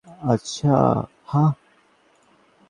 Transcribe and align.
আচ্ছা, 0.31 0.75
হাহ? 1.25 1.49